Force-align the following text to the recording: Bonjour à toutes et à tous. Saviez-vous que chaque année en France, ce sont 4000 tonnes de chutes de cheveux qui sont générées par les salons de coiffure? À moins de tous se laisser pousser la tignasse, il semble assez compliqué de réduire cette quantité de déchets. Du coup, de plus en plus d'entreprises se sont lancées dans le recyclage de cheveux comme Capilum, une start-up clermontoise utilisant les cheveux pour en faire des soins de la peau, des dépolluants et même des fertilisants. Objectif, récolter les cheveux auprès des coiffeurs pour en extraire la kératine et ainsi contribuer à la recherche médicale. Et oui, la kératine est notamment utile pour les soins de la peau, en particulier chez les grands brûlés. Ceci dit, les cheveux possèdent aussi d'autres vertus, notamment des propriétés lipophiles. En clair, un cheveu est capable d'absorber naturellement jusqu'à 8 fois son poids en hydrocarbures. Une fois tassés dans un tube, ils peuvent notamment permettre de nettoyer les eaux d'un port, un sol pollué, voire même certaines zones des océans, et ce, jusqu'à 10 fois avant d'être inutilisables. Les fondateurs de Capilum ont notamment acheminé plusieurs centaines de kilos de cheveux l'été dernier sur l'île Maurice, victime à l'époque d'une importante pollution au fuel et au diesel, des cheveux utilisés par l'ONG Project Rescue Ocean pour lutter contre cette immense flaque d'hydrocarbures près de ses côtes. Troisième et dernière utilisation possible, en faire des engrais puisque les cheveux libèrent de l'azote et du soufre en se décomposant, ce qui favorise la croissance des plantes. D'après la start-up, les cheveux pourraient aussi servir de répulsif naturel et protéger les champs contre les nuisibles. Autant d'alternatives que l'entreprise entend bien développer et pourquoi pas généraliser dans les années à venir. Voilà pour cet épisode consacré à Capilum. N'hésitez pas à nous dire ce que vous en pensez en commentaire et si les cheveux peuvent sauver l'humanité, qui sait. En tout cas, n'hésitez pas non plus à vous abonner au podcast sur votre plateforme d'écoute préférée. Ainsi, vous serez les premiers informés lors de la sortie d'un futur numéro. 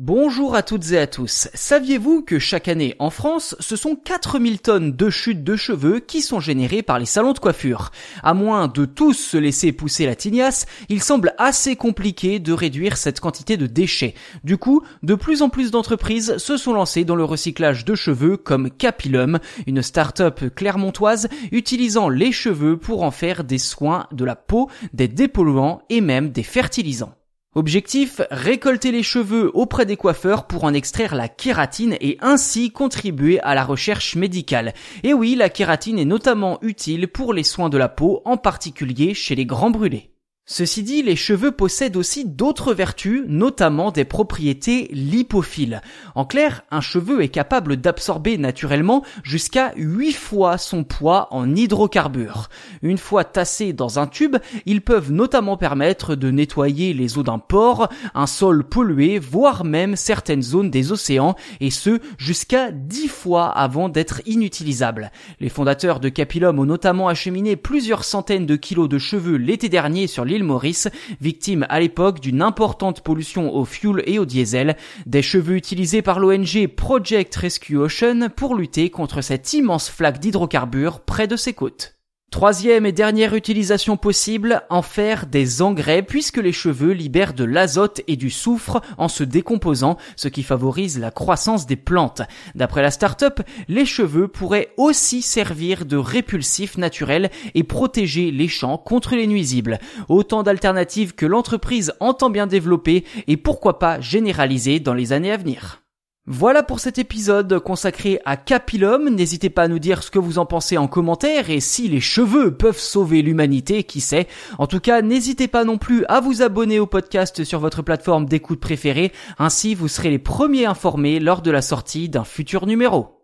Bonjour 0.00 0.54
à 0.54 0.62
toutes 0.62 0.92
et 0.92 0.98
à 1.00 1.08
tous. 1.08 1.48
Saviez-vous 1.54 2.22
que 2.22 2.38
chaque 2.38 2.68
année 2.68 2.94
en 3.00 3.10
France, 3.10 3.56
ce 3.58 3.74
sont 3.74 3.96
4000 3.96 4.60
tonnes 4.60 4.92
de 4.92 5.10
chutes 5.10 5.42
de 5.42 5.56
cheveux 5.56 5.98
qui 5.98 6.22
sont 6.22 6.38
générées 6.38 6.82
par 6.84 7.00
les 7.00 7.04
salons 7.04 7.32
de 7.32 7.40
coiffure? 7.40 7.90
À 8.22 8.32
moins 8.32 8.68
de 8.68 8.84
tous 8.84 9.14
se 9.14 9.36
laisser 9.36 9.72
pousser 9.72 10.06
la 10.06 10.14
tignasse, 10.14 10.66
il 10.88 11.02
semble 11.02 11.34
assez 11.36 11.74
compliqué 11.74 12.38
de 12.38 12.52
réduire 12.52 12.96
cette 12.96 13.18
quantité 13.18 13.56
de 13.56 13.66
déchets. 13.66 14.14
Du 14.44 14.56
coup, 14.56 14.82
de 15.02 15.16
plus 15.16 15.42
en 15.42 15.48
plus 15.48 15.72
d'entreprises 15.72 16.36
se 16.36 16.56
sont 16.56 16.74
lancées 16.74 17.04
dans 17.04 17.16
le 17.16 17.24
recyclage 17.24 17.84
de 17.84 17.96
cheveux 17.96 18.36
comme 18.36 18.70
Capilum, 18.70 19.40
une 19.66 19.82
start-up 19.82 20.54
clermontoise 20.54 21.28
utilisant 21.50 22.08
les 22.08 22.30
cheveux 22.30 22.76
pour 22.76 23.02
en 23.02 23.10
faire 23.10 23.42
des 23.42 23.58
soins 23.58 24.06
de 24.12 24.24
la 24.24 24.36
peau, 24.36 24.70
des 24.92 25.08
dépolluants 25.08 25.82
et 25.90 26.00
même 26.00 26.30
des 26.30 26.44
fertilisants. 26.44 27.14
Objectif, 27.54 28.20
récolter 28.30 28.92
les 28.92 29.02
cheveux 29.02 29.50
auprès 29.54 29.86
des 29.86 29.96
coiffeurs 29.96 30.46
pour 30.46 30.64
en 30.64 30.74
extraire 30.74 31.14
la 31.14 31.28
kératine 31.28 31.96
et 32.00 32.18
ainsi 32.20 32.70
contribuer 32.70 33.40
à 33.40 33.54
la 33.54 33.64
recherche 33.64 34.16
médicale. 34.16 34.74
Et 35.02 35.14
oui, 35.14 35.34
la 35.34 35.48
kératine 35.48 35.98
est 35.98 36.04
notamment 36.04 36.58
utile 36.60 37.08
pour 37.08 37.32
les 37.32 37.44
soins 37.44 37.70
de 37.70 37.78
la 37.78 37.88
peau, 37.88 38.20
en 38.26 38.36
particulier 38.36 39.14
chez 39.14 39.34
les 39.34 39.46
grands 39.46 39.70
brûlés. 39.70 40.10
Ceci 40.50 40.82
dit, 40.82 41.02
les 41.02 41.14
cheveux 41.14 41.52
possèdent 41.52 41.98
aussi 41.98 42.24
d'autres 42.24 42.72
vertus, 42.72 43.22
notamment 43.28 43.90
des 43.90 44.06
propriétés 44.06 44.88
lipophiles. 44.92 45.82
En 46.14 46.24
clair, 46.24 46.62
un 46.70 46.80
cheveu 46.80 47.20
est 47.20 47.28
capable 47.28 47.76
d'absorber 47.76 48.38
naturellement 48.38 49.04
jusqu'à 49.22 49.74
8 49.76 50.14
fois 50.14 50.56
son 50.56 50.84
poids 50.84 51.28
en 51.32 51.54
hydrocarbures. 51.54 52.48
Une 52.80 52.96
fois 52.96 53.24
tassés 53.24 53.74
dans 53.74 53.98
un 53.98 54.06
tube, 54.06 54.38
ils 54.64 54.80
peuvent 54.80 55.12
notamment 55.12 55.58
permettre 55.58 56.14
de 56.14 56.30
nettoyer 56.30 56.94
les 56.94 57.18
eaux 57.18 57.22
d'un 57.22 57.38
port, 57.38 57.90
un 58.14 58.26
sol 58.26 58.64
pollué, 58.64 59.18
voire 59.18 59.64
même 59.64 59.96
certaines 59.96 60.42
zones 60.42 60.70
des 60.70 60.92
océans, 60.92 61.36
et 61.60 61.70
ce, 61.70 62.00
jusqu'à 62.16 62.72
10 62.72 63.08
fois 63.08 63.50
avant 63.50 63.90
d'être 63.90 64.22
inutilisables. 64.24 65.12
Les 65.40 65.50
fondateurs 65.50 66.00
de 66.00 66.08
Capilum 66.08 66.58
ont 66.58 66.64
notamment 66.64 67.08
acheminé 67.08 67.56
plusieurs 67.56 68.04
centaines 68.04 68.46
de 68.46 68.56
kilos 68.56 68.88
de 68.88 68.96
cheveux 68.96 69.36
l'été 69.36 69.68
dernier 69.68 70.06
sur 70.06 70.24
l'île 70.24 70.37
Maurice, 70.42 70.88
victime 71.20 71.66
à 71.68 71.80
l'époque 71.80 72.20
d'une 72.20 72.42
importante 72.42 73.02
pollution 73.02 73.54
au 73.54 73.64
fuel 73.64 74.02
et 74.06 74.18
au 74.18 74.24
diesel, 74.24 74.76
des 75.06 75.22
cheveux 75.22 75.56
utilisés 75.56 76.02
par 76.02 76.18
l'ONG 76.18 76.66
Project 76.74 77.34
Rescue 77.36 77.76
Ocean 77.76 78.28
pour 78.34 78.54
lutter 78.54 78.90
contre 78.90 79.20
cette 79.20 79.52
immense 79.52 79.90
flaque 79.90 80.20
d'hydrocarbures 80.20 81.00
près 81.00 81.26
de 81.26 81.36
ses 81.36 81.52
côtes. 81.52 81.97
Troisième 82.30 82.84
et 82.84 82.92
dernière 82.92 83.34
utilisation 83.34 83.96
possible, 83.96 84.62
en 84.68 84.82
faire 84.82 85.24
des 85.24 85.62
engrais 85.62 86.02
puisque 86.02 86.36
les 86.36 86.52
cheveux 86.52 86.92
libèrent 86.92 87.32
de 87.32 87.44
l'azote 87.44 88.02
et 88.06 88.16
du 88.16 88.28
soufre 88.28 88.82
en 88.98 89.08
se 89.08 89.24
décomposant, 89.24 89.96
ce 90.14 90.28
qui 90.28 90.42
favorise 90.42 90.98
la 90.98 91.10
croissance 91.10 91.66
des 91.66 91.76
plantes. 91.76 92.20
D'après 92.54 92.82
la 92.82 92.90
start-up, 92.90 93.40
les 93.68 93.86
cheveux 93.86 94.28
pourraient 94.28 94.74
aussi 94.76 95.22
servir 95.22 95.86
de 95.86 95.96
répulsif 95.96 96.76
naturel 96.76 97.30
et 97.54 97.64
protéger 97.64 98.30
les 98.30 98.48
champs 98.48 98.76
contre 98.76 99.16
les 99.16 99.26
nuisibles. 99.26 99.78
Autant 100.10 100.42
d'alternatives 100.42 101.14
que 101.14 101.26
l'entreprise 101.26 101.94
entend 101.98 102.28
bien 102.28 102.46
développer 102.46 103.04
et 103.26 103.38
pourquoi 103.38 103.78
pas 103.78 104.00
généraliser 104.00 104.80
dans 104.80 104.94
les 104.94 105.14
années 105.14 105.32
à 105.32 105.38
venir. 105.38 105.82
Voilà 106.30 106.62
pour 106.62 106.78
cet 106.78 106.98
épisode 106.98 107.58
consacré 107.58 108.20
à 108.26 108.36
Capilum. 108.36 109.08
N'hésitez 109.08 109.48
pas 109.48 109.62
à 109.62 109.68
nous 109.68 109.78
dire 109.78 110.02
ce 110.02 110.10
que 110.10 110.18
vous 110.18 110.38
en 110.38 110.44
pensez 110.44 110.76
en 110.76 110.86
commentaire 110.86 111.48
et 111.48 111.58
si 111.58 111.88
les 111.88 112.02
cheveux 112.02 112.54
peuvent 112.54 112.78
sauver 112.78 113.22
l'humanité, 113.22 113.82
qui 113.82 114.02
sait. 114.02 114.26
En 114.58 114.66
tout 114.66 114.78
cas, 114.78 115.00
n'hésitez 115.00 115.48
pas 115.48 115.64
non 115.64 115.78
plus 115.78 116.04
à 116.04 116.20
vous 116.20 116.42
abonner 116.42 116.80
au 116.80 116.86
podcast 116.86 117.44
sur 117.44 117.60
votre 117.60 117.80
plateforme 117.80 118.26
d'écoute 118.26 118.60
préférée. 118.60 119.10
Ainsi, 119.38 119.74
vous 119.74 119.88
serez 119.88 120.10
les 120.10 120.18
premiers 120.18 120.66
informés 120.66 121.18
lors 121.18 121.40
de 121.40 121.50
la 121.50 121.62
sortie 121.62 122.10
d'un 122.10 122.24
futur 122.24 122.66
numéro. 122.66 123.17